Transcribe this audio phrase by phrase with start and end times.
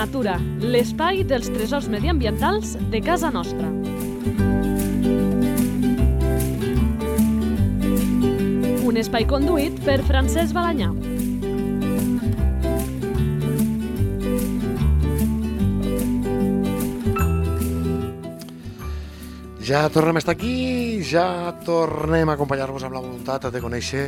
[0.00, 3.68] natura, l'espai dels tresors mediambientals de casa nostra.
[8.88, 10.88] Un espai conduït per Francesc Balanyà.
[19.68, 24.06] Ja tornem a estar aquí, ja tornem a acompanyar-vos amb la voluntat de conèixer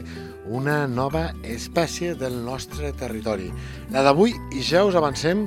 [0.49, 3.53] una nova espècie del nostre territori.
[3.93, 4.33] La d'avui
[4.65, 5.45] ja us avancem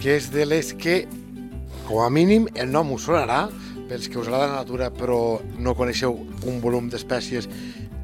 [0.00, 1.04] que és de les que,
[1.86, 3.46] com a mínim, el nom us sonarà,
[3.88, 6.16] pels que us agrada la natura però no coneixeu
[6.48, 7.48] un volum d'espècies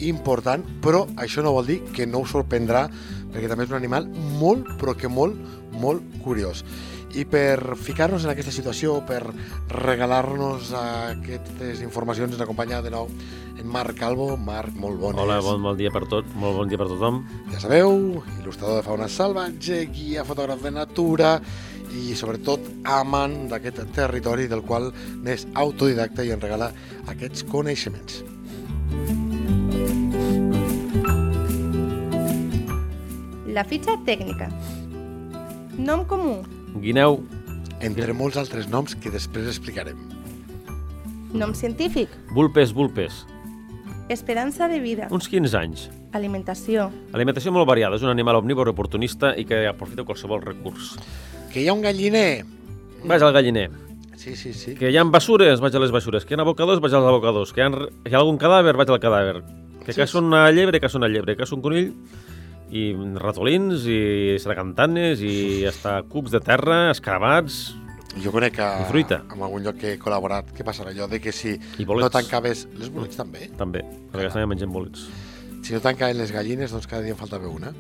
[0.01, 2.87] important, però això no vol dir que no us sorprendrà,
[3.33, 4.09] perquè també és un animal
[4.41, 5.37] molt, però que molt,
[5.81, 6.65] molt curiós.
[7.11, 9.25] I per ficar-nos en aquesta situació, per
[9.73, 13.11] regalar-nos aquestes informacions, ens acompanya de nou
[13.59, 14.37] en Marc Calvo.
[14.39, 15.19] Marc, molt bones.
[15.21, 17.25] Hola, bon, bon dia per tot, molt bon dia per tothom.
[17.51, 21.35] Ja sabeu, il·lustrador de fauna salvatge, guia, fotògraf de natura
[21.95, 24.91] i sobretot amant d'aquest territori del qual
[25.25, 26.73] n'és autodidacta i en regala
[27.11, 28.23] aquests coneixements.
[33.51, 34.49] La fitxa tècnica.
[35.79, 36.41] Nom comú.
[36.81, 37.21] Guineu,
[37.81, 39.97] Entre molts altres noms que després explicarem.
[41.33, 42.11] Nom científic.
[42.35, 43.25] vulpes, vulpes,
[44.11, 45.09] Esperança de vida.
[45.11, 45.89] uns 15 anys.
[46.13, 46.91] Alimentació.
[47.15, 50.99] Alimentació molt variada, és un animal omnívor oportunista i que aprofita qualsevol recurs.
[51.53, 52.45] Que hi ha un galliner!
[53.05, 53.71] Vaig al galliner.
[54.21, 54.75] Sí, sí, sí.
[54.77, 56.27] Que hi ha bessures, vaig a les bessures.
[56.29, 57.53] Que hi ha abocadors, vaig als abocadors.
[57.57, 57.71] Que hi ha,
[58.07, 59.41] hi ha algun cadàver, vaig al cadàver.
[59.85, 61.35] Que Sí, caça una llebre, caça una llebre.
[61.35, 61.95] Que caça un conill
[62.71, 67.73] i ratolins i sargantanes i hasta cucs de terra, escarabats
[68.23, 69.23] Jo conec que fruita.
[69.33, 72.69] en algun lloc que he col·laborat que passarà allò de que si no tancaves...
[72.79, 73.49] Les bolets també?
[73.59, 75.09] També, perquè estan menjant bolets.
[75.63, 77.73] Si no tancaven les gallines, doncs cada dia en faltava una.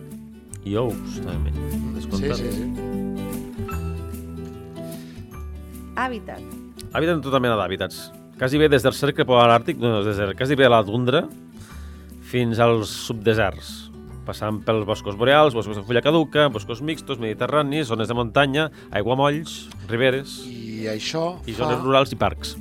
[0.64, 1.50] I ous, també.
[1.50, 2.36] Sí, Descomptat.
[2.36, 3.09] sí, sí.
[6.00, 6.40] Hàbitat.
[6.96, 8.08] Habiten tota mena d'hàbitats.
[8.40, 11.26] Quasi bé des del cercle polar àrtic, no, des de, quasi bé a la tundra,
[12.30, 13.90] fins als subdeserts,
[14.24, 19.66] passant pels boscos boreals, boscos de fulla caduca, boscos mixtos, mediterranis, zones de muntanya, aiguamolls,
[19.90, 22.54] riberes I això i fa zones rurals i parcs.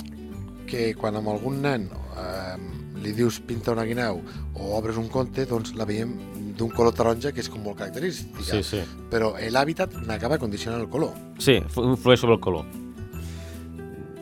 [0.70, 2.58] que quan amb algun nen eh,
[3.02, 4.20] li dius pinta una guineu
[4.54, 6.12] o obres un conte, doncs la veiem
[6.60, 8.44] d'un color taronja que és com molt característica.
[8.44, 8.84] Sí, sí.
[9.10, 11.16] Però l'hàbitat n'acaba condicionant el color.
[11.40, 12.68] Sí, influeix sobre el color.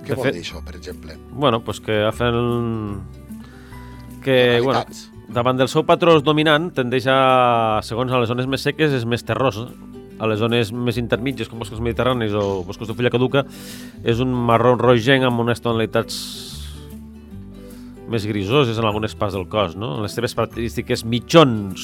[0.08, 1.18] Què De vol fet- dir això, per exemple?
[1.36, 3.02] Bueno, pues que hacen...
[4.24, 4.86] Que, bueno,
[5.32, 9.24] davant del seu patró dominant tendeix a, segons a les zones més seques, és més
[9.28, 9.60] terrós.
[10.18, 13.44] A les zones més intermitges, com boscos mediterranis o boscos de fulla caduca,
[14.04, 16.16] és un marró rogenc amb unes tonalitats
[18.08, 19.98] més grisoses en algunes parts del cos, no?
[20.02, 21.84] Les seves característiques mitjons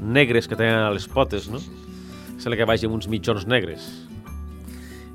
[0.00, 1.60] negres que tenen a les potes, no?
[2.40, 3.84] Sembla que vagi amb uns mitjons negres.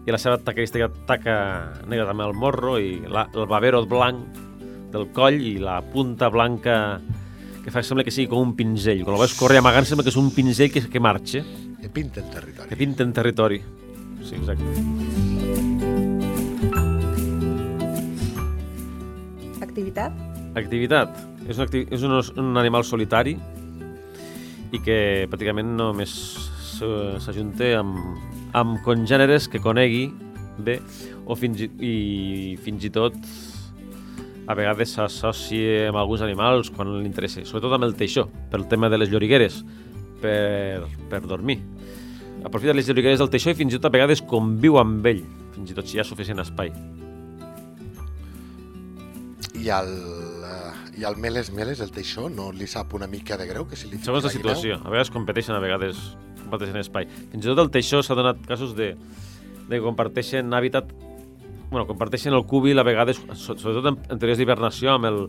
[0.09, 1.33] I la seva característica taca
[1.85, 4.39] negra també al morro i la, el babero blanc
[4.89, 6.97] del coll i la punta blanca
[7.61, 9.03] que fa sembla que sigui com un pinzell.
[9.05, 11.43] Quan el veus córrer amagant sembla que és un pinzell que, que marxa,
[11.79, 12.69] Que pinta el territori.
[12.69, 13.61] que pinta en territori.
[14.25, 14.65] Sí, exacte.
[19.61, 20.11] Activitat.
[20.57, 21.21] Activitat.
[21.49, 23.35] És un, acti és un, un animal solitari
[24.73, 24.99] i que
[25.29, 26.11] pràcticament només
[26.79, 27.95] s'ajunta amb,
[28.53, 30.09] amb congèneres que conegui
[30.59, 30.79] bé
[31.25, 31.95] o fins i, i
[32.63, 33.15] fins i tot
[34.49, 38.89] a vegades s'associa amb alguns animals quan li interessa, sobretot amb el teixó, pel tema
[38.89, 39.59] de les llorigueres,
[40.23, 41.59] per, per dormir.
[42.41, 45.21] Aprofita les llorigueres del teixó i fins i tot a vegades conviu amb ell,
[45.53, 46.73] fins i tot si hi ha suficient espai.
[49.59, 49.93] I el,
[50.49, 53.77] eh, i el meles meles, el teixó, no li sap una mica de greu que
[53.77, 54.79] si li Segons la situació.
[54.81, 55.99] A vegades competeixen, a vegades
[56.49, 57.05] comparteixen espai.
[57.31, 58.95] Fins i tot el teixó s'ha donat casos de,
[59.69, 60.89] de que comparteixen hàbitat
[61.69, 65.19] bueno, comparteixen el cúbil a vegades, so- sobretot en, en teories d'hibernació, amb, el,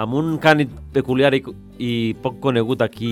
[0.00, 1.42] amb un cànid peculiar i,
[1.76, 1.90] i
[2.24, 3.10] poc conegut aquí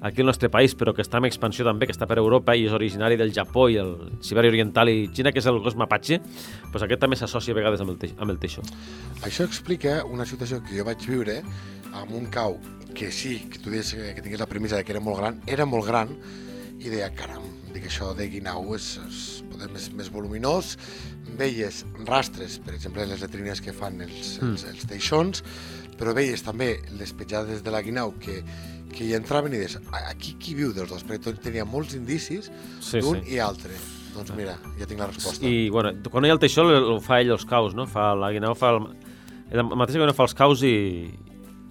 [0.00, 2.66] aquí al nostre país, però que està en expansió també, que està per Europa i
[2.66, 6.20] és originari del Japó i el Sibèria Oriental i Xina, que és el gos mapache,
[6.72, 8.64] doncs aquest també s'associa a vegades amb el, amb el teixó.
[9.24, 11.40] Això explica una situació que jo vaig viure
[11.96, 12.58] amb un cau
[12.96, 15.40] que sí, que tu deies que que tingués la premissa de que era molt gran,
[15.46, 16.12] era molt gran,
[16.80, 17.44] i deia, caram,
[17.74, 20.76] dic això de guinau és, és poder més, més voluminós,
[21.40, 25.42] veies rastres, per exemple, les letrines que fan els, els, els teixons,
[25.98, 28.42] però veies també les petjades de la guinau que,
[28.92, 31.04] que hi entraven i deies, "A- aquí qui viu dels dos?
[31.08, 32.50] Perquè tenia molts indicis
[32.80, 33.34] Sí, d'un sí.
[33.34, 33.72] i altre.
[34.16, 35.44] Doncs mira, ja tinc la resposta.
[35.44, 37.84] I, bueno, quan hi ha el teixó, el, el fa ell els caus, no?
[37.86, 38.86] Fa, la guineu fa el,
[39.52, 41.10] el mateix que no fa els caus i,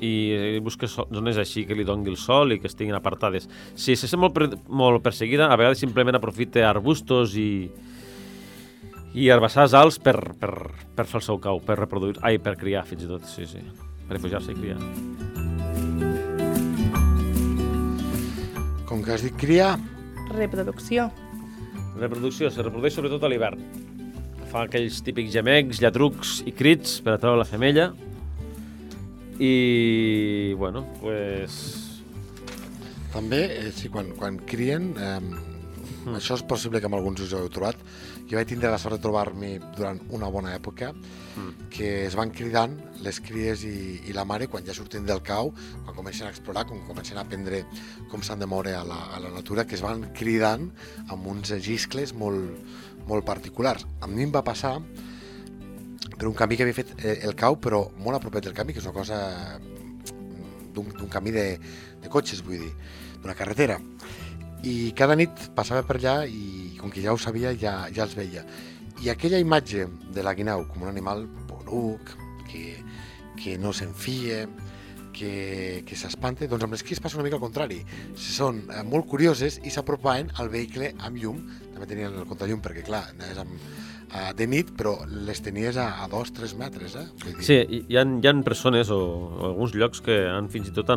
[0.03, 3.47] i busca so- zones així que li doni el sol i que estiguin apartades.
[3.75, 7.69] Si se sent molt, per, molt perseguida, a vegades simplement aprofita arbustos i,
[9.15, 10.53] i herbassars alts per, per,
[10.95, 13.63] per fer el seu cau, per reproduir, ai, per criar fins i tot, sí, sí,
[14.05, 14.79] per refugiar-se i criar.
[18.85, 19.73] Com que has dit cria,
[20.33, 21.09] Reproducció.
[21.99, 23.61] Reproducció, se reprodueix sobretot a l'hivern.
[24.51, 27.91] Fa aquells típics gemecs, llatrucs i crits per atraure la femella.
[29.39, 31.91] I, bueno, pues...
[33.15, 35.19] també, eh, sí, quan, quan crien, eh,
[36.05, 36.19] Mm.
[36.19, 37.79] això és possible que amb alguns us ho heu trobat,
[38.29, 40.91] jo vaig tindre la sort de trobar-m'hi durant una bona època,
[41.35, 41.69] Mm.
[41.73, 45.49] que es van cridant les cries i, i la mare quan ja surten del cau,
[45.83, 47.65] quan comencen a explorar, quan comencen a aprendre
[48.11, 50.69] com s'han de moure a la, a la natura, que es van cridant
[51.09, 52.53] amb uns giscles molt,
[53.07, 53.87] molt particulars.
[53.99, 54.77] A mi em va passar
[56.17, 58.79] per un camí que havia fet eh, el cau, però molt a del camí, que
[58.79, 59.17] és una cosa
[59.59, 61.47] mm, d'un camí de,
[62.01, 62.71] de cotxes, vull dir,
[63.21, 63.79] d'una carretera.
[64.63, 68.15] I cada nit passava per allà i com que ja ho sabia, ja, ja els
[68.15, 68.45] veia.
[69.03, 72.15] I aquella imatge de la guineu com un animal poruc,
[72.49, 72.77] que,
[73.35, 74.45] que no s'enfia,
[75.15, 77.81] que, que s'espanta, doncs amb les cries passa una mica al contrari.
[78.19, 81.41] Són eh, molt curioses i s'apropaven al vehicle amb llum,
[81.73, 83.67] també tenien el contrallum perquè clar, anaves amb,
[84.15, 84.95] eh, de nit, però
[85.27, 87.05] les tenies a, a dos, tres metres, eh?
[87.23, 88.99] Vull dir, Sí, hi, ha, hi ha persones o,
[89.35, 90.91] o alguns llocs que han fins i tot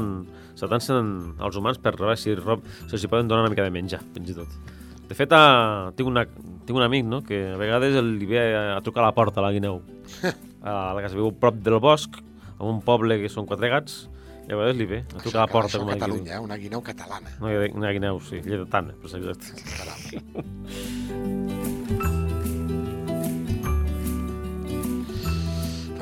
[0.59, 1.13] s'atancen
[1.43, 4.35] als humans per veure si rob, si els poden donar una mica de menjar, fins
[4.35, 4.77] i tot.
[5.09, 6.27] De fet, a, tinc, una,
[6.69, 9.41] tinc un amic no, que a vegades el, li ve a, trucar a la porta
[9.41, 9.81] a la guineu.
[10.63, 12.21] a la que es viu prop del bosc,
[12.59, 14.05] a un poble que són quatre gats,
[14.45, 15.77] i a vegades li ve a trucar a la porta.
[15.77, 15.97] Això a.
[15.97, 16.45] Catalunya, eh?
[16.45, 17.37] una guineu catalana.
[17.41, 19.69] Una, una guineu, sí, lleidatana, per ser exacte.
[19.79, 21.47] Caram.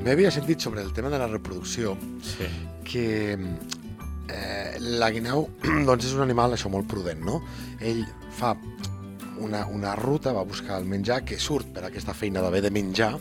[0.07, 2.47] També havia sentit sobre el tema de la reproducció Sí.
[2.87, 5.49] que eh, la guineu
[5.89, 7.41] doncs és un animal això molt prudent, no?
[7.83, 8.53] Ell fa
[9.43, 13.17] una, una ruta, va buscar el menjar, que surt per aquesta feina d'haver de menjar,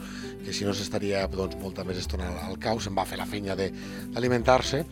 [0.46, 3.56] que si no s'estaria doncs, molta més estona al, cau, se'n va fer la feina
[3.58, 3.72] de-
[4.14, 4.86] d'alimentar-se,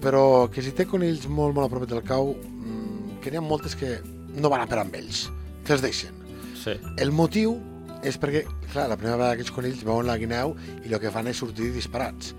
[0.00, 3.44] però que si té conills molt, molt a prop del cau, mmm, que n'hi ha
[3.44, 3.98] moltes que
[4.32, 5.26] no van a per amb ells,
[5.62, 6.16] que els deixen.
[6.56, 6.72] Sí.
[6.96, 7.58] El motiu
[8.06, 10.54] és perquè, clar, la primera vegada que aquests conills veuen la guineu
[10.84, 12.34] i el que fan és sortir disparats.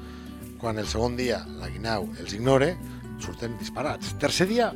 [0.60, 2.74] Quan el segon dia la guineu els ignora,
[3.24, 4.14] surten disparats.
[4.20, 4.70] Tercer dia,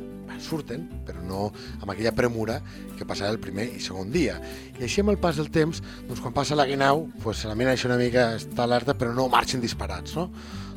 [0.44, 1.46] surten, però no
[1.80, 2.58] amb aquella premura
[2.98, 4.36] que passava el primer i segon dia.
[4.78, 7.74] I així amb el pas del temps, doncs quan passa la guineu, doncs la mina
[7.74, 10.28] això una mica està alerta, però no marxen disparats, no?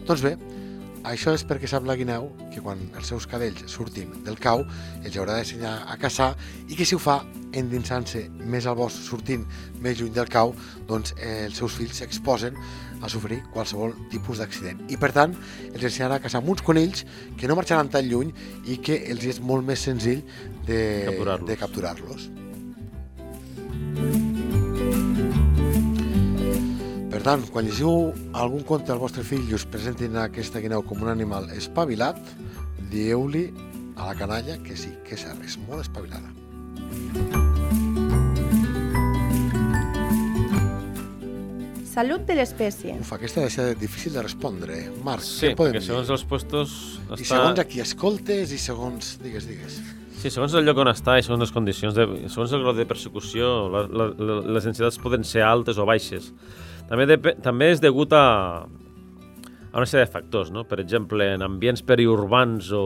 [0.07, 0.35] Doncs bé,
[1.11, 4.63] això és perquè sap la guineu que quan els seus cadells surtin del cau
[5.03, 6.33] els haurà d'ensenyar a caçar
[6.67, 7.21] i que si ho fa
[7.57, 9.45] endinsant-se més al bosc, sortint
[9.81, 10.53] més lluny del cau,
[10.89, 12.57] doncs eh, els seus fills s'exposen
[13.01, 14.81] a sofrir qualsevol tipus d'accident.
[14.91, 15.35] I per tant,
[15.71, 17.05] els ensenyarà a caçar amb uns conills
[17.37, 18.33] que no marxaran tan lluny
[18.65, 20.25] i que els és molt més senzill
[20.67, 21.47] de Capturar-los.
[21.47, 22.27] de capturar-los.
[22.33, 22.46] Per
[27.27, 31.11] tant, quan llegiu algun conte al vostre fill i us presentin aquesta guineu com un
[31.11, 32.21] animal espavilat,
[32.93, 33.49] dieu-li
[33.97, 36.31] a la canalla que sí, que és, és molt espavilada.
[41.87, 42.93] Salut de l'espècie.
[43.01, 44.75] Uf, aquesta ha de ser difícil de respondre.
[44.85, 44.89] eh?
[45.03, 45.87] Marc, Sí, què podem perquè dir?
[45.87, 46.73] segons els puestos...
[47.17, 49.15] I segons a qui escoltes i segons...
[49.23, 49.79] Digues, digues.
[50.21, 52.85] Sí, segons el lloc on està i segons les condicions, de, segons el grau de
[52.89, 56.31] persecució, la, la, la, les densitats poden ser altes o baixes.
[56.87, 58.25] També, de, també és degut a,
[58.63, 60.63] a una sèrie de factors, no?
[60.67, 62.85] Per exemple, en ambients periurbans o,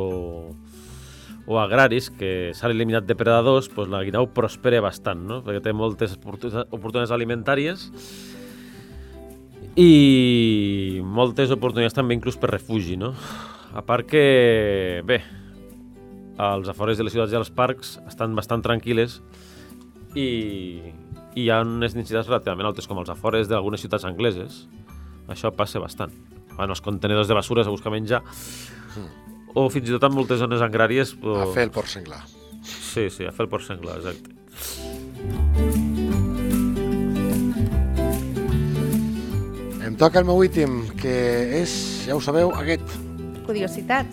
[1.46, 5.42] o agraris que s'han eliminat depredadors, doncs la guineu prospera bastant, no?
[5.46, 7.90] Perquè té moltes oportunitats alimentàries
[9.80, 13.14] i moltes oportunitats també inclús per refugi, no?
[13.72, 15.22] A part que, bé,
[16.42, 19.20] als afores de les ciutats i als parcs estan bastant tranquil·les
[20.18, 20.28] i,
[21.36, 24.66] i hi ha unes densitats relativament altes, com als afores d'algunes ciutats angleses.
[25.32, 26.12] Això passa bastant.
[26.58, 28.22] Van als contenedors de basures a buscar menjar,
[29.56, 31.16] o fins i tot en moltes zones agràries...
[31.24, 31.36] O...
[31.44, 32.22] A fer el porc senglar.
[32.64, 34.32] Sí, sí, a fer el porc senglar, exacte.
[39.82, 41.16] Em toca el meu últim, que
[41.62, 41.74] és,
[42.08, 42.96] ja ho sabeu, aquest.
[43.48, 44.08] Curiositat.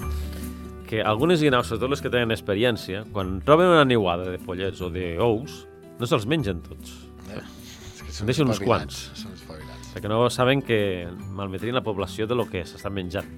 [0.89, 4.89] Que algunes guineus, sobretot les que tenen experiència, quan troben una niuada de pollets o
[4.91, 5.61] d'ous,
[5.99, 7.08] no se'ls mengen tots.
[7.35, 7.45] Eh?
[7.95, 9.05] És que en deixen uns quants.
[9.19, 9.93] Són espavilats.
[9.95, 10.81] Perquè no saben que
[11.37, 13.31] malmetrien la població de lo que s'estan menjant.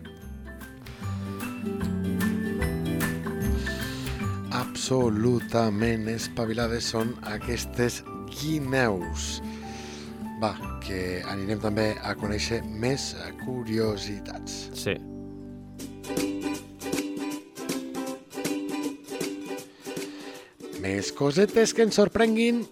[4.61, 8.01] Absolutament espavilades són aquestes
[8.41, 9.39] guineus.
[10.41, 13.13] Va, que anirem també a conèixer més
[13.45, 14.71] curiositats.
[14.73, 14.97] Sí.
[20.81, 22.65] Més cosetes que ens sorprenguin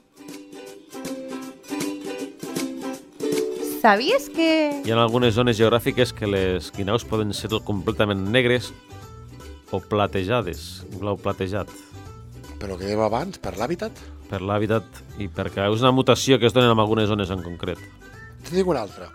[3.88, 4.82] ¿Sabies que...
[4.84, 8.66] Hi ha algunes zones geogràfiques que les guinaus poden ser completament negres
[9.72, 11.72] o platejades, blau platejat,
[12.60, 16.52] Però que dèiem abans, per l'hàbitat, per l'hàbitat i perquè és una mutació que es
[16.52, 17.80] donen en algunes zones en concret.
[18.44, 19.08] Te dic una altra.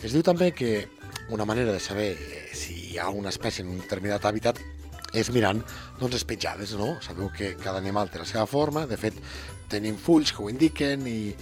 [0.00, 0.86] Es diu també que
[1.28, 4.64] una manera de saber eh, si hi ha una espècie en un determinat hàbitat
[5.12, 5.60] és mirant
[6.00, 6.94] doncs, les petjades, no?
[7.04, 9.20] Sabeu que cada animal té la seva forma, de fet
[9.68, 11.34] tenim fulls que ho indiquen i,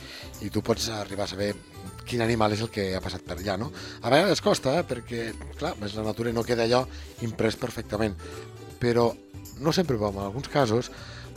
[0.42, 1.54] i tu pots arribar a saber
[2.06, 3.70] quin animal és el que ha passat per allà, no?
[4.02, 4.84] A vegades costa, eh?
[4.88, 6.84] perquè, clar, és la natura no queda allò
[7.22, 8.16] imprès perfectament,
[8.82, 9.10] però
[9.60, 10.90] no sempre, però en alguns casos,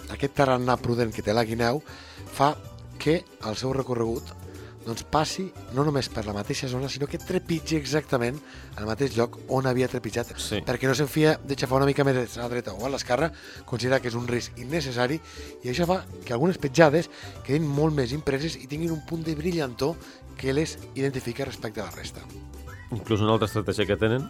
[0.10, 1.82] aquest tarannà prudent que té la guineu
[2.34, 2.56] fa
[3.02, 4.34] que el seu recorregut
[4.86, 8.38] doncs passi no només per la mateixa zona, sinó que trepitgi exactament
[8.78, 10.60] al mateix lloc on havia trepitjat, Sí.
[10.62, 13.32] perquè no s'enfia de xafar una mica més a la dreta o a l'esquerra,
[13.66, 15.18] considera que és un risc innecessari
[15.64, 17.10] i això fa que algunes petjades
[17.44, 19.96] quedin molt més impreses i tinguin un punt de brillantor
[20.38, 22.22] que les identifica respecte a la resta.
[22.92, 24.30] Inclús una altra estratègia que tenen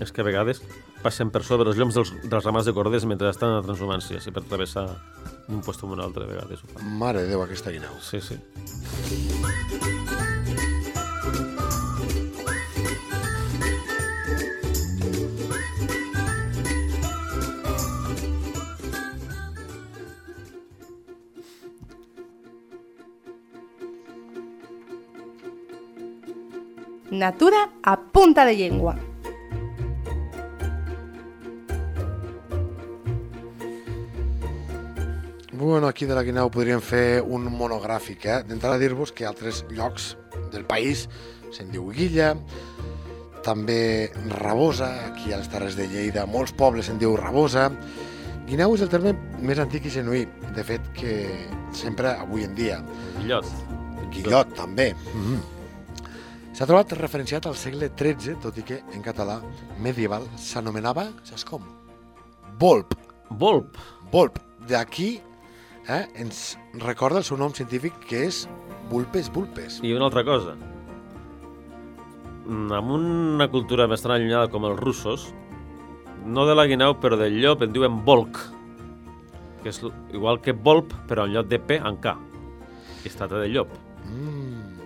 [0.00, 0.60] és que a vegades
[1.04, 4.34] passen per sobre els lloms dels, dels ramats de corders mentre estan a transhumància, si
[4.34, 4.88] per travessar
[5.46, 6.94] d'un lloc a un altre, a vegades ho fan.
[7.00, 7.96] Mare de Déu, aquesta guineu.
[8.02, 8.40] Sí, sí.
[27.26, 28.96] Natura a punta de llengua.
[35.50, 38.36] Bueno, aquí de la Guineu podríem fer un monogràfic, eh?
[38.46, 40.12] D'entrada dir-vos que altres llocs
[40.54, 41.08] del país
[41.50, 42.36] se'n diu Guilla,
[43.42, 47.72] també Rabosa, aquí a les Terres de Lleida, molts pobles se'n diu Rabosa.
[48.46, 50.22] Guineu és el terme més antic i genuí,
[50.54, 51.18] de fet que
[51.74, 52.78] sempre avui en dia.
[53.18, 53.50] Guillot.
[54.14, 54.92] Guillot, també.
[54.94, 55.55] Mm -hmm.
[56.56, 59.42] S'ha trobat referenciat al segle XIII, tot i que en català
[59.84, 61.66] medieval s'anomenava, saps com?
[62.62, 62.94] Volp.
[63.28, 63.76] Volp.
[64.08, 64.38] Volp.
[64.64, 65.18] D'aquí
[65.84, 68.46] eh, ens recorda el seu nom científic, que és
[68.88, 69.80] Vulpes vulpes.
[69.82, 70.54] I una altra cosa.
[72.46, 75.26] Mm, Amb una cultura més tan allunyada com els russos,
[76.24, 78.40] no de la guineu, però del llop en diuen volk,
[79.60, 79.82] que és
[80.14, 82.16] igual que volp, però en lloc de P, en K.
[83.04, 83.76] Es tracta de llop.
[84.06, 84.85] Mm.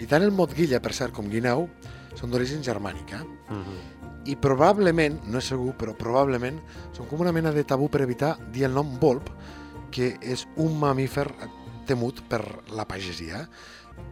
[0.00, 1.68] I tant el mot guilla, per cert, com guineu,
[2.16, 3.24] són d'origen germànic, eh?
[3.48, 3.78] Mm -hmm.
[4.26, 6.60] I probablement, no és segur, però probablement
[6.92, 9.30] són com una mena de tabú per evitar dir el nom volp,
[9.90, 11.26] que és un mamífer
[11.86, 12.42] temut per
[12.74, 13.48] la pagesia.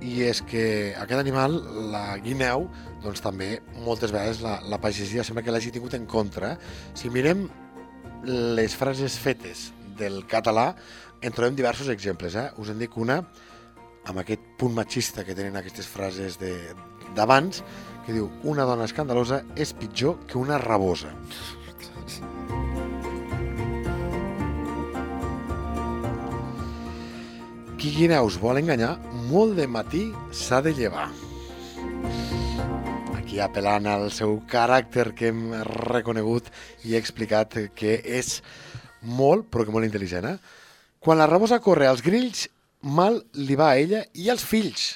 [0.00, 1.58] I és que aquest animal,
[1.92, 2.70] la guineu,
[3.02, 6.58] doncs també moltes vegades la, la pagesia sembla que l'hagi tingut en contra.
[6.94, 7.48] Si mirem
[8.24, 10.74] les frases fetes del català,
[11.20, 12.34] en trobem diversos exemples.
[12.34, 12.50] Eh?
[12.56, 13.22] Us en dic una,
[14.04, 16.38] amb aquest punt machista que tenen aquestes frases
[17.16, 17.62] d'abans,
[18.04, 21.12] que diu una dona escandalosa és pitjor que una rabosa.
[27.80, 28.94] Qui guineus vol enganyar,
[29.28, 31.08] molt de matí s'ha de llevar.
[33.18, 36.48] Aquí apel·lant al seu caràcter que hem reconegut
[36.88, 38.38] i explicat que és
[39.04, 40.28] molt, però que molt intel·ligent.
[40.28, 40.62] Eh?
[41.04, 42.46] Quan la rabosa corre als grills,
[42.84, 44.92] mal li va a ella i als fills.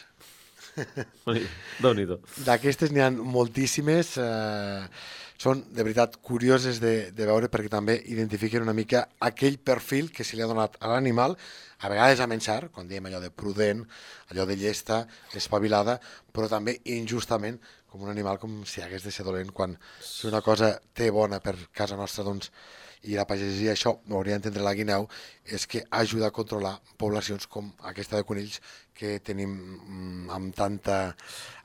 [1.83, 2.21] Déu-n'hi-do.
[2.47, 4.17] D'aquestes n'hi ha moltíssimes.
[4.23, 10.11] Eh, són, de veritat, curioses de, de veure perquè també identifiquen una mica aquell perfil
[10.11, 11.37] que se li ha donat a l'animal,
[11.79, 13.85] a vegades amb encert, quan diem allò de prudent,
[14.33, 15.05] allò de llesta,
[15.39, 16.01] espavilada,
[16.35, 20.43] però també injustament com un animal com si hagués de ser dolent quan si una
[20.43, 22.51] cosa té bona per casa nostra, doncs,
[23.05, 25.09] i la pagesia, això ho hauria d'entendre la guineu,
[25.45, 28.61] és que ajuda a controlar poblacions com aquesta de conills
[28.99, 31.15] que tenim mm, amb, tanta,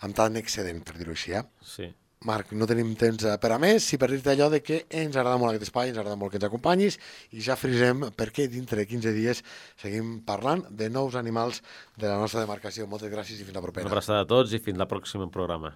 [0.06, 1.34] amb tant excedent, per dir-ho així.
[1.34, 1.44] Eh?
[1.66, 1.90] Sí.
[2.24, 5.18] Marc, no tenim temps eh, per a més, si per dir-te allò de que ens
[5.18, 6.96] agrada molt aquest espai, ens agrada molt que ens acompanyis
[7.36, 9.44] i ja frisem perquè dintre de 15 dies
[9.82, 11.60] seguim parlant de nous animals
[11.98, 12.88] de la nostra demarcació.
[12.88, 13.92] Moltes gràcies i fins la Una propera.
[13.92, 15.76] abraçada a tots i fins la pròxima programa.